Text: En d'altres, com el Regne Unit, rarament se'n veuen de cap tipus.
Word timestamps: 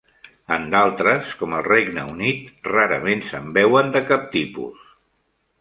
En 0.53 0.63
d'altres, 0.75 1.35
com 1.41 1.53
el 1.57 1.61
Regne 1.67 2.07
Unit, 2.15 2.49
rarament 2.71 3.21
se'n 3.29 3.55
veuen 3.59 3.97
de 3.97 4.03
cap 4.11 4.29
tipus. 4.37 4.93